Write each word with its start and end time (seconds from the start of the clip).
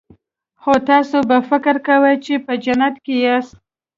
نو 0.61 0.73
تاسو 0.89 1.17
به 1.29 1.37
فکر 1.49 1.75
کاوه 1.87 2.13
چې 2.25 2.33
په 2.45 2.53
جنت 2.63 2.95
کې 3.05 3.15
یاست 3.25 3.53